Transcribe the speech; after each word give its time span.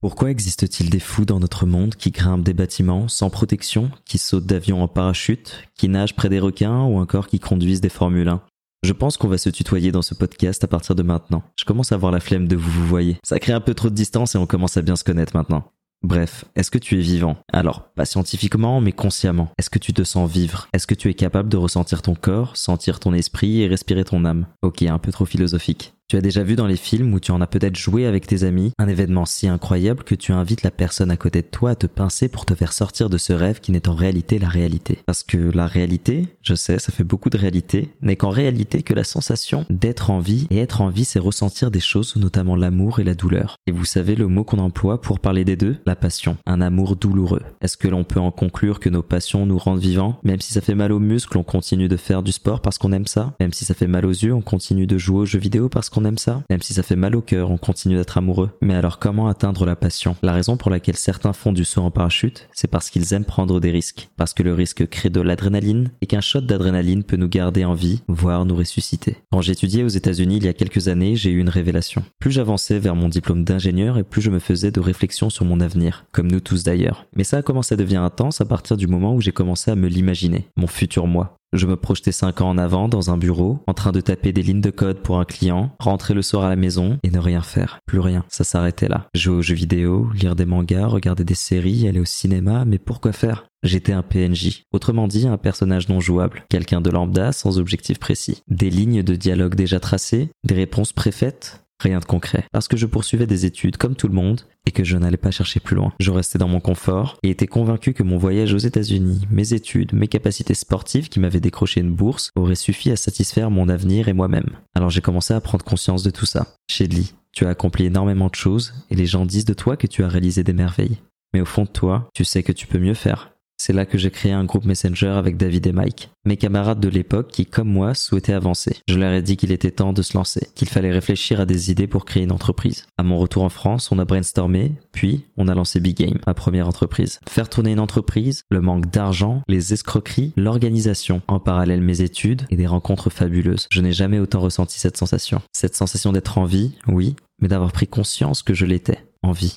Pourquoi 0.00 0.30
existe-t-il 0.30 0.90
des 0.90 1.00
fous 1.00 1.24
dans 1.24 1.40
notre 1.40 1.64
monde 1.64 1.94
qui 1.94 2.10
grimpent 2.10 2.44
des 2.44 2.54
bâtiments 2.54 3.08
sans 3.08 3.30
protection, 3.30 3.90
qui 4.04 4.18
sautent 4.18 4.46
d'avions 4.46 4.82
en 4.82 4.88
parachute, 4.88 5.64
qui 5.74 5.88
nagent 5.88 6.14
près 6.14 6.28
des 6.28 6.38
requins 6.38 6.82
ou 6.82 6.98
encore 6.98 7.28
qui 7.28 7.40
conduisent 7.40 7.80
des 7.80 7.88
Formule 7.88 8.28
1 8.28 8.42
je 8.82 8.92
pense 8.92 9.16
qu'on 9.16 9.26
va 9.26 9.38
se 9.38 9.50
tutoyer 9.50 9.90
dans 9.90 10.02
ce 10.02 10.14
podcast 10.14 10.62
à 10.62 10.68
partir 10.68 10.94
de 10.94 11.02
maintenant. 11.02 11.42
Je 11.58 11.64
commence 11.64 11.90
à 11.90 11.96
avoir 11.96 12.12
la 12.12 12.20
flemme 12.20 12.46
de 12.46 12.54
vous 12.54 12.70
vous 12.70 12.86
voyez. 12.86 13.16
Ça 13.24 13.40
crée 13.40 13.52
un 13.52 13.60
peu 13.60 13.74
trop 13.74 13.90
de 13.90 13.94
distance 13.96 14.36
et 14.36 14.38
on 14.38 14.46
commence 14.46 14.76
à 14.76 14.82
bien 14.82 14.94
se 14.94 15.02
connaître 15.02 15.34
maintenant. 15.34 15.72
Bref, 16.04 16.44
est-ce 16.54 16.70
que 16.70 16.78
tu 16.78 16.96
es 16.96 17.02
vivant? 17.02 17.36
Alors, 17.52 17.88
pas 17.96 18.04
scientifiquement, 18.04 18.80
mais 18.80 18.92
consciemment. 18.92 19.50
Est-ce 19.58 19.70
que 19.70 19.80
tu 19.80 19.92
te 19.92 20.04
sens 20.04 20.30
vivre? 20.30 20.68
Est-ce 20.72 20.86
que 20.86 20.94
tu 20.94 21.08
es 21.08 21.14
capable 21.14 21.48
de 21.48 21.56
ressentir 21.56 22.00
ton 22.00 22.14
corps, 22.14 22.56
sentir 22.56 23.00
ton 23.00 23.12
esprit 23.12 23.62
et 23.62 23.66
respirer 23.66 24.04
ton 24.04 24.24
âme? 24.24 24.46
Ok, 24.62 24.82
un 24.82 24.98
peu 24.98 25.10
trop 25.10 25.24
philosophique. 25.24 25.95
Tu 26.08 26.16
as 26.16 26.20
déjà 26.20 26.44
vu 26.44 26.54
dans 26.54 26.68
les 26.68 26.76
films 26.76 27.12
où 27.14 27.18
tu 27.18 27.32
en 27.32 27.40
as 27.40 27.48
peut-être 27.48 27.74
joué 27.74 28.06
avec 28.06 28.28
tes 28.28 28.44
amis 28.44 28.70
un 28.78 28.86
événement 28.86 29.26
si 29.26 29.48
incroyable 29.48 30.04
que 30.04 30.14
tu 30.14 30.30
invites 30.30 30.62
la 30.62 30.70
personne 30.70 31.10
à 31.10 31.16
côté 31.16 31.42
de 31.42 31.48
toi 31.48 31.70
à 31.70 31.74
te 31.74 31.88
pincer 31.88 32.28
pour 32.28 32.46
te 32.46 32.54
faire 32.54 32.72
sortir 32.72 33.10
de 33.10 33.18
ce 33.18 33.32
rêve 33.32 33.58
qui 33.58 33.72
n'est 33.72 33.88
en 33.88 33.94
réalité 33.96 34.38
la 34.38 34.48
réalité. 34.48 35.00
Parce 35.04 35.24
que 35.24 35.36
la 35.36 35.66
réalité, 35.66 36.28
je 36.42 36.54
sais, 36.54 36.78
ça 36.78 36.92
fait 36.92 37.02
beaucoup 37.02 37.28
de 37.28 37.36
réalité, 37.36 37.90
n'est 38.02 38.14
qu'en 38.14 38.30
réalité 38.30 38.84
que 38.84 38.94
la 38.94 39.02
sensation 39.02 39.66
d'être 39.68 40.10
en 40.10 40.20
vie 40.20 40.46
et 40.50 40.58
être 40.58 40.80
en 40.80 40.90
vie 40.90 41.04
c'est 41.04 41.18
ressentir 41.18 41.72
des 41.72 41.80
choses, 41.80 42.14
notamment 42.14 42.54
l'amour 42.54 43.00
et 43.00 43.04
la 43.04 43.14
douleur. 43.14 43.56
Et 43.66 43.72
vous 43.72 43.84
savez 43.84 44.14
le 44.14 44.28
mot 44.28 44.44
qu'on 44.44 44.60
emploie 44.60 45.00
pour 45.00 45.18
parler 45.18 45.44
des 45.44 45.56
deux? 45.56 45.74
La 45.86 45.96
passion, 45.96 46.36
un 46.46 46.60
amour 46.60 46.94
douloureux. 46.94 47.42
Est-ce 47.62 47.76
que 47.76 47.88
l'on 47.88 48.04
peut 48.04 48.20
en 48.20 48.30
conclure 48.30 48.78
que 48.78 48.90
nos 48.90 49.02
passions 49.02 49.44
nous 49.44 49.58
rendent 49.58 49.80
vivants? 49.80 50.20
Même 50.22 50.40
si 50.40 50.52
ça 50.52 50.60
fait 50.60 50.76
mal 50.76 50.92
aux 50.92 51.00
muscles, 51.00 51.36
on 51.36 51.42
continue 51.42 51.88
de 51.88 51.96
faire 51.96 52.22
du 52.22 52.30
sport 52.30 52.62
parce 52.62 52.78
qu'on 52.78 52.92
aime 52.92 53.08
ça? 53.08 53.34
Même 53.40 53.52
si 53.52 53.64
ça 53.64 53.74
fait 53.74 53.88
mal 53.88 54.06
aux 54.06 54.10
yeux, 54.10 54.32
on 54.32 54.40
continue 54.40 54.86
de 54.86 54.98
jouer 54.98 55.22
aux 55.22 55.26
jeux 55.26 55.40
vidéo 55.40 55.68
parce 55.68 55.90
qu'on 55.90 55.95
on 55.96 56.04
aime 56.04 56.18
ça 56.18 56.42
Même 56.50 56.62
si 56.62 56.74
ça 56.74 56.82
fait 56.82 56.96
mal 56.96 57.16
au 57.16 57.20
cœur, 57.20 57.50
on 57.50 57.58
continue 57.58 57.96
d'être 57.96 58.18
amoureux. 58.18 58.50
Mais 58.60 58.74
alors 58.74 58.98
comment 58.98 59.28
atteindre 59.28 59.64
la 59.64 59.76
passion? 59.76 60.16
La 60.22 60.32
raison 60.32 60.56
pour 60.56 60.70
laquelle 60.70 60.96
certains 60.96 61.32
font 61.32 61.52
du 61.52 61.64
saut 61.64 61.82
en 61.82 61.90
parachute, 61.90 62.48
c'est 62.52 62.70
parce 62.70 62.90
qu'ils 62.90 63.12
aiment 63.14 63.24
prendre 63.24 63.60
des 63.60 63.70
risques. 63.70 64.08
Parce 64.16 64.34
que 64.34 64.42
le 64.42 64.54
risque 64.54 64.86
crée 64.86 65.10
de 65.10 65.20
l'adrénaline 65.20 65.90
et 66.00 66.06
qu'un 66.06 66.20
shot 66.20 66.40
d'adrénaline 66.40 67.04
peut 67.04 67.16
nous 67.16 67.28
garder 67.28 67.64
en 67.64 67.74
vie, 67.74 68.02
voire 68.08 68.44
nous 68.44 68.56
ressusciter. 68.56 69.16
Quand 69.30 69.40
j'étudiais 69.40 69.84
aux 69.84 69.88
États-Unis 69.88 70.36
il 70.36 70.44
y 70.44 70.48
a 70.48 70.54
quelques 70.54 70.88
années, 70.88 71.16
j'ai 71.16 71.30
eu 71.30 71.40
une 71.40 71.48
révélation. 71.48 72.02
Plus 72.18 72.30
j'avançais 72.30 72.78
vers 72.78 72.96
mon 72.96 73.08
diplôme 73.08 73.44
d'ingénieur 73.44 73.98
et 73.98 74.04
plus 74.04 74.22
je 74.22 74.30
me 74.30 74.38
faisais 74.38 74.70
de 74.70 74.80
réflexions 74.80 75.30
sur 75.30 75.44
mon 75.44 75.60
avenir, 75.60 76.06
comme 76.12 76.30
nous 76.30 76.40
tous 76.40 76.64
d'ailleurs. 76.64 77.06
Mais 77.14 77.24
ça 77.24 77.38
a 77.38 77.42
commencé 77.42 77.74
à 77.74 77.76
devenir 77.76 78.02
intense 78.02 78.40
à 78.40 78.44
partir 78.44 78.76
du 78.76 78.86
moment 78.86 79.14
où 79.14 79.20
j'ai 79.20 79.32
commencé 79.32 79.70
à 79.70 79.76
me 79.76 79.88
l'imaginer, 79.88 80.48
mon 80.56 80.66
futur 80.66 81.06
moi. 81.06 81.36
Je 81.52 81.66
me 81.66 81.76
projetais 81.76 82.12
5 82.12 82.40
ans 82.40 82.50
en 82.50 82.58
avant 82.58 82.88
dans 82.88 83.10
un 83.10 83.16
bureau, 83.16 83.60
en 83.66 83.74
train 83.74 83.92
de 83.92 84.00
taper 84.00 84.32
des 84.32 84.42
lignes 84.42 84.60
de 84.60 84.70
code 84.70 85.00
pour 85.00 85.18
un 85.18 85.24
client, 85.24 85.70
rentrer 85.78 86.12
le 86.12 86.22
soir 86.22 86.44
à 86.44 86.48
la 86.48 86.56
maison 86.56 86.98
et 87.02 87.10
ne 87.10 87.18
rien 87.18 87.40
faire. 87.40 87.78
Plus 87.86 88.00
rien. 88.00 88.24
Ça 88.28 88.44
s'arrêtait 88.44 88.88
là. 88.88 89.06
Jouer 89.14 89.36
aux 89.36 89.42
jeux 89.42 89.54
vidéo, 89.54 90.10
lire 90.14 90.36
des 90.36 90.44
mangas, 90.44 90.86
regarder 90.86 91.24
des 91.24 91.34
séries, 91.34 91.88
aller 91.88 92.00
au 92.00 92.04
cinéma, 92.04 92.64
mais 92.64 92.78
pourquoi 92.78 93.12
faire? 93.12 93.46
J'étais 93.62 93.92
un 93.92 94.02
PNJ, 94.02 94.62
autrement 94.72 95.08
dit 95.08 95.26
un 95.26 95.38
personnage 95.38 95.88
non 95.88 95.98
jouable, 95.98 96.44
quelqu'un 96.48 96.80
de 96.80 96.90
lambda 96.90 97.32
sans 97.32 97.58
objectif 97.58 97.98
précis. 97.98 98.42
Des 98.48 98.70
lignes 98.70 99.02
de 99.02 99.16
dialogue 99.16 99.54
déjà 99.54 99.80
tracées, 99.80 100.30
des 100.44 100.54
réponses 100.54 100.92
préfaites, 100.92 101.65
Rien 101.80 101.98
de 101.98 102.04
concret. 102.04 102.44
Parce 102.52 102.68
que 102.68 102.76
je 102.76 102.86
poursuivais 102.86 103.26
des 103.26 103.44
études 103.44 103.76
comme 103.76 103.96
tout 103.96 104.08
le 104.08 104.14
monde 104.14 104.42
et 104.66 104.70
que 104.70 104.84
je 104.84 104.96
n'allais 104.96 105.16
pas 105.16 105.30
chercher 105.30 105.60
plus 105.60 105.76
loin. 105.76 105.92
Je 106.00 106.10
restais 106.10 106.38
dans 106.38 106.48
mon 106.48 106.60
confort 106.60 107.18
et 107.22 107.30
étais 107.30 107.46
convaincu 107.46 107.92
que 107.92 108.02
mon 108.02 108.16
voyage 108.16 108.54
aux 108.54 108.58
États-Unis, 108.58 109.26
mes 109.30 109.52
études, 109.52 109.92
mes 109.92 110.08
capacités 110.08 110.54
sportives 110.54 111.08
qui 111.08 111.20
m'avaient 111.20 111.40
décroché 111.40 111.80
une 111.80 111.94
bourse 111.94 112.30
auraient 112.34 112.54
suffi 112.54 112.90
à 112.90 112.96
satisfaire 112.96 113.50
mon 113.50 113.68
avenir 113.68 114.08
et 114.08 114.14
moi-même. 114.14 114.50
Alors 114.74 114.90
j'ai 114.90 115.02
commencé 115.02 115.34
à 115.34 115.40
prendre 115.40 115.64
conscience 115.64 116.02
de 116.02 116.10
tout 116.10 116.26
ça. 116.26 116.54
Shedley, 116.68 117.04
tu 117.32 117.44
as 117.44 117.50
accompli 117.50 117.84
énormément 117.84 118.28
de 118.28 118.34
choses 118.34 118.72
et 118.90 118.94
les 118.94 119.06
gens 119.06 119.26
disent 119.26 119.44
de 119.44 119.54
toi 119.54 119.76
que 119.76 119.86
tu 119.86 120.02
as 120.02 120.08
réalisé 120.08 120.42
des 120.42 120.54
merveilles. 120.54 120.98
Mais 121.34 121.42
au 121.42 121.46
fond 121.46 121.64
de 121.64 121.68
toi, 121.68 122.08
tu 122.14 122.24
sais 122.24 122.42
que 122.42 122.52
tu 122.52 122.66
peux 122.66 122.78
mieux 122.78 122.94
faire. 122.94 123.35
C'est 123.56 123.72
là 123.72 123.86
que 123.86 123.98
j'ai 123.98 124.10
créé 124.10 124.32
un 124.32 124.44
groupe 124.44 124.64
Messenger 124.64 125.14
avec 125.16 125.36
David 125.36 125.66
et 125.66 125.72
Mike, 125.72 126.10
mes 126.24 126.36
camarades 126.36 126.80
de 126.80 126.88
l'époque 126.88 127.28
qui, 127.28 127.46
comme 127.46 127.68
moi, 127.68 127.94
souhaitaient 127.94 128.34
avancer. 128.34 128.76
Je 128.88 128.98
leur 128.98 129.12
ai 129.12 129.22
dit 129.22 129.36
qu'il 129.36 129.50
était 129.50 129.70
temps 129.70 129.92
de 129.92 130.02
se 130.02 130.16
lancer, 130.16 130.48
qu'il 130.54 130.68
fallait 130.68 130.92
réfléchir 130.92 131.40
à 131.40 131.46
des 131.46 131.70
idées 131.70 131.86
pour 131.86 132.04
créer 132.04 132.24
une 132.24 132.32
entreprise. 132.32 132.86
À 132.98 133.02
mon 133.02 133.18
retour 133.18 133.44
en 133.44 133.48
France, 133.48 133.90
on 133.90 133.98
a 133.98 134.04
brainstormé, 134.04 134.72
puis 134.92 135.24
on 135.36 135.48
a 135.48 135.54
lancé 135.54 135.80
Big 135.80 135.96
Game, 135.96 136.18
ma 136.26 136.34
première 136.34 136.68
entreprise. 136.68 137.18
Faire 137.28 137.48
tourner 137.48 137.72
une 137.72 137.80
entreprise, 137.80 138.42
le 138.50 138.60
manque 138.60 138.90
d'argent, 138.90 139.42
les 139.48 139.72
escroqueries, 139.72 140.32
l'organisation, 140.36 141.22
en 141.26 141.40
parallèle 141.40 141.80
mes 141.80 142.02
études 142.02 142.42
et 142.50 142.56
des 142.56 142.66
rencontres 142.66 143.10
fabuleuses. 143.10 143.68
Je 143.70 143.80
n'ai 143.80 143.92
jamais 143.92 144.18
autant 144.18 144.40
ressenti 144.40 144.78
cette 144.78 144.98
sensation. 144.98 145.40
Cette 145.52 145.76
sensation 145.76 146.12
d'être 146.12 146.38
en 146.38 146.44
vie, 146.44 146.72
oui, 146.88 147.16
mais 147.40 147.48
d'avoir 147.48 147.72
pris 147.72 147.86
conscience 147.86 148.42
que 148.42 148.54
je 148.54 148.66
l'étais 148.66 149.05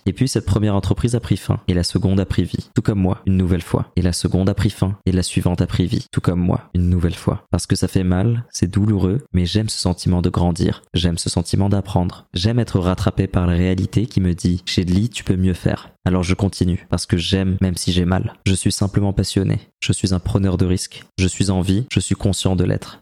Et 0.06 0.14
puis 0.14 0.28
cette 0.28 0.46
première 0.46 0.76
entreprise 0.76 1.16
a 1.16 1.20
pris 1.20 1.38
fin, 1.38 1.60
et 1.68 1.74
la 1.74 1.84
seconde 1.84 2.20
a 2.20 2.26
pris 2.26 2.44
vie, 2.44 2.70
tout 2.76 2.82
comme 2.82 3.00
moi, 3.00 3.22
une 3.26 3.38
nouvelle 3.38 3.62
fois. 3.62 3.92
Et 3.96 4.02
la 4.02 4.14
seconde 4.14 4.50
a 4.50 4.54
pris 4.54 4.70
fin, 4.70 4.98
et 5.06 5.12
la 5.12 5.24
suivante 5.24 5.62
a 5.62 5.68
pris 5.68 5.86
vie, 5.86 6.06
tout 6.12 6.22
comme 6.22 6.40
moi, 6.40 6.70
une 6.74 6.90
nouvelle 6.90 7.16
fois. 7.16 7.46
Parce 7.52 7.68
que 7.68 7.76
ça 7.76 7.88
fait 7.88 8.04
mal, 8.04 8.46
c'est 8.52 8.70
douloureux, 8.70 9.20
mais 9.34 9.46
j'aime 9.46 9.70
ce 9.70 9.80
sentiment 9.80 10.22
de 10.22 10.30
grandir, 10.30 10.82
j'aime 10.94 11.18
ce 11.18 11.30
sentiment 11.30 11.70
d'apprendre, 11.70 12.26
j'aime 12.34 12.60
être 12.60 12.80
rattrapé 12.80 13.28
par 13.28 13.48
la 13.48 13.54
réalité 13.54 14.06
qui 14.06 14.22
me 14.22 14.34
dit, 14.34 14.62
Shedley, 14.66 15.08
tu 15.10 15.24
peux 15.24 15.36
mieux 15.36 15.54
faire. 15.54 15.92
Alors 16.06 16.24
je 16.24 16.34
continue, 16.34 16.88
parce 16.90 17.06
que 17.06 17.18
j'aime 17.18 17.58
même 17.62 17.78
si 17.78 17.92
j'ai 17.92 18.06
mal. 18.06 18.34
Je 18.46 18.54
suis 18.54 18.72
simplement 18.72 19.14
passionné, 19.14 19.60
je 19.82 19.94
suis 19.94 20.14
un 20.14 20.20
preneur 20.20 20.58
de 20.58 20.66
risques, 20.66 21.04
je 21.18 21.28
suis 21.28 21.50
en 21.50 21.62
vie, 21.62 21.86
je 21.92 22.00
suis 22.00 22.16
conscient 22.16 22.56
de 22.56 22.64
l'être. 22.64 23.02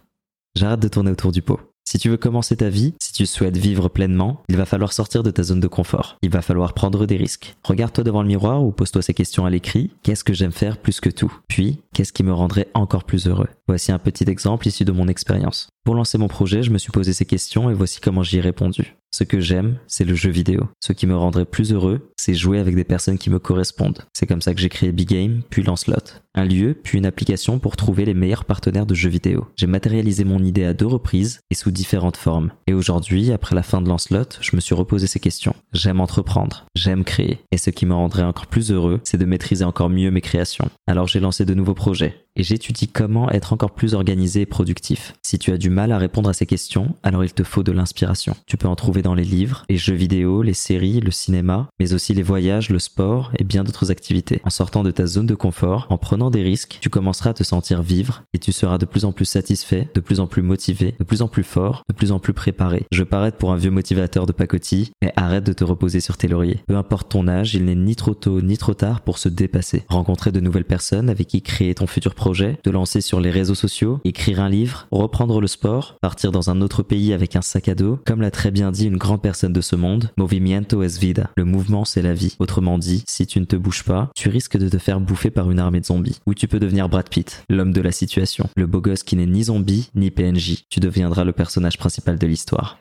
J'arrête 0.56 0.80
de 0.80 0.88
tourner 0.88 1.12
autour 1.12 1.32
du 1.32 1.42
pot. 1.42 1.60
Si 1.90 2.00
tu 2.00 2.10
veux 2.10 2.18
commencer 2.18 2.58
ta 2.58 2.68
vie, 2.68 2.96
si 3.02 3.14
tu 3.14 3.26
souhaites 3.26 3.56
vivre 3.56 3.88
pleinement, 3.88 4.42
il 4.50 4.58
va 4.58 4.66
falloir 4.66 4.92
sortir 4.92 5.24
de 5.24 5.32
ta 5.32 5.42
zone 5.42 5.62
de 5.62 5.70
confort. 5.70 6.18
Il 6.22 6.30
va 6.30 6.42
falloir 6.42 6.74
prendre 6.74 7.06
des 7.06 7.16
risques. 7.16 7.56
Regarde-toi 7.64 8.04
devant 8.04 8.22
le 8.22 8.28
miroir 8.28 8.62
ou 8.62 8.74
pose-toi 8.74 9.02
ces 9.02 9.14
questions 9.14 9.46
à 9.46 9.50
l'écrit. 9.50 9.92
Qu'est-ce 10.04 10.26
que 10.26 10.34
j'aime 10.34 10.52
faire 10.52 10.80
plus 10.80 11.00
que 11.00 11.10
tout? 11.10 11.34
Puis, 11.48 11.80
qu'est-ce 11.94 12.12
qui 12.12 12.24
me 12.24 12.34
rendrait 12.34 12.68
encore 12.74 13.06
plus 13.06 13.28
heureux? 13.28 13.48
Voici 13.70 13.94
un 13.94 14.00
petit 14.00 14.30
exemple 14.30 14.68
issu 14.68 14.84
de 14.84 14.92
mon 14.92 15.08
expérience. 15.08 15.70
Pour 15.86 15.96
lancer 15.96 16.18
mon 16.18 16.28
projet, 16.28 16.62
je 16.62 16.72
me 16.72 16.78
suis 16.78 16.92
posé 16.92 17.14
ces 17.14 17.26
questions 17.26 17.70
et 17.70 17.74
voici 17.74 18.02
comment 18.02 18.22
j'y 18.22 18.40
ai 18.40 18.42
répondu. 18.42 18.98
Ce 19.10 19.24
que 19.24 19.40
j'aime, 19.40 19.80
c'est 19.88 20.04
le 20.04 20.14
jeu 20.14 20.30
vidéo. 20.30 20.68
Ce 20.82 20.92
qui 20.92 21.08
me 21.08 21.16
rendrait 21.16 21.46
plus 21.46 21.72
heureux, 21.72 22.12
c'est 22.18 22.34
jouer 22.34 22.60
avec 22.60 22.76
des 22.76 22.84
personnes 22.84 23.18
qui 23.18 23.30
me 23.30 23.40
correspondent. 23.40 24.04
C'est 24.14 24.26
comme 24.26 24.42
ça 24.42 24.54
que 24.54 24.60
j'ai 24.60 24.70
créé 24.70 24.92
Big 24.92 25.08
Game, 25.08 25.42
puis 25.50 25.64
Lancelot. 25.64 25.96
Un 26.36 26.46
lieu, 26.46 26.76
puis 26.82 26.98
une 26.98 27.06
application 27.06 27.58
pour 27.58 27.76
trouver 27.76 28.06
les 28.06 28.14
meilleurs 28.14 28.46
partenaires 28.46 28.86
de 28.86 28.94
jeux 28.94 29.10
vidéo. 29.10 29.48
J'ai 29.56 29.66
matérialisé 29.66 30.24
mon 30.24 30.44
idée 30.44 30.66
à 30.66 30.74
deux 30.74 30.86
reprises 30.86 31.40
et 31.50 31.56
sous 31.56 31.72
différentes 31.72 32.18
formes. 32.18 32.52
Et 32.68 32.74
aujourd'hui, 32.74 33.32
après 33.32 33.56
la 33.56 33.64
fin 33.64 33.82
de 33.82 33.90
Lancelot, 33.90 34.38
je 34.42 34.56
me 34.56 34.62
suis 34.62 34.76
reposé 34.76 35.08
ces 35.08 35.20
questions. 35.20 35.56
J'aime 35.74 36.00
entreprendre, 36.00 36.66
j'aime 36.76 37.04
créer. 37.04 37.40
Et 37.52 37.58
ce 37.58 37.70
qui 37.72 37.86
me 37.86 37.96
rendrait 37.96 38.24
encore 38.24 38.48
plus 38.48 38.72
heureux, 38.72 39.00
c'est 39.04 39.18
de 39.18 39.26
maîtriser 39.26 39.66
encore 39.66 39.90
mieux 39.90 40.12
mes 40.12 40.22
créations. 40.22 40.70
Alors 40.86 41.08
j'ai 41.08 41.20
lancé 41.20 41.46
de 41.46 41.54
nouveaux 41.54 41.74
projets 41.74 42.28
et 42.38 42.44
j'étudie 42.44 42.88
comment 42.88 43.30
être 43.32 43.52
encore 43.52 43.72
plus 43.72 43.96
organisé 43.96 44.42
et 44.42 44.46
productif. 44.46 45.16
Si 45.24 45.40
tu 45.40 45.52
as 45.52 45.58
du 45.58 45.72
mal 45.72 45.92
à 45.92 45.98
répondre 45.98 46.30
à 46.30 46.34
ces 46.34 46.46
questions, 46.46 46.96
alors 47.02 47.24
il 47.24 47.34
te 47.34 47.44
faut 47.44 47.64
de 47.64 47.72
l'inspiration. 47.72 48.36
Tu 48.46 48.58
peux 48.58 48.68
en 48.68 48.76
trouver 48.76 49.02
dans 49.02 49.16
les 49.16 49.24
livres, 49.24 49.66
les 49.70 49.78
jeux 49.78 49.96
vidéo, 49.96 50.44
les 50.44 50.54
séries, 50.54 51.00
le 51.00 51.12
cinéma, 51.12 51.68
mais 51.80 51.94
aussi 51.94 52.07
les 52.14 52.24
voyages, 52.24 52.70
le 52.70 52.80
sport 52.80 53.32
et 53.38 53.44
bien 53.44 53.64
d'autres 53.64 53.92
activités. 53.92 54.42
En 54.44 54.50
sortant 54.50 54.84
de 54.84 54.92
ta 54.92 55.06
zone 55.06 55.26
de 55.26 55.36
confort, 55.36 55.88
en 55.90 55.98
prenant 55.98 56.30
des 56.30 56.44
risques, 56.44 56.78
tu 56.82 56.90
commenceras 56.90 57.32
à 57.32 57.34
te 57.34 57.44
sentir 57.44 57.82
vivre 57.82 58.24
et 58.34 58.40
tu 58.40 58.52
seras 58.52 58.78
de 58.78 58.86
plus 58.86 59.06
en 59.06 59.12
plus 59.12 59.26
satisfait, 59.26 59.90
de 59.94 60.00
plus 60.00 60.20
en 60.20 60.28
plus 60.28 60.42
motivé, 60.42 60.96
de 61.00 61.04
plus 61.04 61.22
en 61.22 61.28
plus 61.28 61.44
fort, 61.44 61.84
de 61.90 61.94
plus 61.94 62.12
en 62.12 62.20
plus 62.20 62.34
préparé. 62.34 62.86
Je 62.92 63.04
paraître 63.04 63.38
pour 63.38 63.52
un 63.52 63.58
vieux 63.58 63.72
motivateur 63.72 64.26
de 64.26 64.32
pacotille, 64.32 64.92
mais 65.02 65.14
arrête 65.16 65.46
de 65.46 65.54
te 65.54 65.64
reposer 65.64 66.00
sur 66.00 66.18
tes 66.18 66.28
lauriers. 66.28 66.60
Peu 66.68 66.76
importe 66.76 67.10
ton 67.10 67.28
âge, 67.28 67.56
il 67.56 67.66
n'est 67.66 67.76
ni 67.76 67.96
trop 67.96 68.14
tôt 68.14 68.42
ni 68.42 68.58
trop 68.58 68.74
tard 68.74 69.02
pour 69.02 69.18
se 69.18 69.30
dépasser. 69.30 69.84
Rencontrer 69.90 70.32
de 70.32 70.40
nouvelles 70.40 70.66
personnes 70.66 71.10
avec 71.10 71.28
qui 71.28 71.42
créer 71.42 71.76
ton 71.76 71.88
futur 71.88 72.16
projet 72.16 72.58
de 72.64 72.72
lancer 72.72 73.02
sur 73.02 73.20
les 73.20 73.30
réseaux 73.30 73.56
sociaux, 73.56 74.00
écrire 74.04 74.40
un 74.40 74.50
livre, 74.50 74.88
reprendre 74.92 75.42
le 75.42 75.48
sport, 75.48 75.98
partir 76.02 76.32
dans 76.32 76.50
un 76.50 76.62
autre 76.62 76.84
pays 76.84 77.14
avec 77.14 77.36
un 77.36 77.42
sac 77.42 77.68
à 77.68 77.76
dos. 77.76 78.00
Comme 78.06 78.22
l'a 78.22 78.32
très 78.32 78.52
bien 78.52 78.72
dit 78.72 78.86
une 78.86 78.98
grande 78.98 79.22
personne 79.22 79.54
de 79.54 79.62
ce 79.62 79.76
monde, 79.76 80.12
Movimiento 80.18 80.84
es 80.84 81.00
vida. 81.00 81.30
Le 81.38 81.46
mouvement 81.46 81.86
la 82.02 82.14
vie. 82.14 82.36
Autrement 82.40 82.78
dit, 82.78 83.04
si 83.08 83.28
tu 83.28 83.40
ne 83.40 83.46
te 83.46 83.56
bouges 83.56 83.84
pas, 83.84 84.10
tu 84.16 84.30
risques 84.30 84.58
de 84.58 84.70
te 84.70 84.78
faire 84.78 85.00
bouffer 85.00 85.30
par 85.30 85.52
une 85.52 85.60
armée 85.60 85.80
de 85.80 85.86
zombies. 85.86 86.20
Ou 86.26 86.34
tu 86.34 86.48
peux 86.48 86.60
devenir 86.60 86.90
Brad 86.90 87.10
Pitt, 87.10 87.44
l'homme 87.50 87.74
de 87.74 87.82
la 87.82 87.92
situation, 87.92 88.50
le 88.56 88.68
beau 88.68 88.82
gosse 88.82 89.04
qui 89.04 89.16
n'est 89.16 89.26
ni 89.26 89.46
zombie 89.46 89.90
ni 89.96 90.12
PNJ. 90.12 90.66
Tu 90.70 90.80
deviendras 90.80 91.24
le 91.24 91.34
personnage 91.34 91.78
principal 91.78 92.18
de 92.18 92.28
l'histoire. 92.28 92.80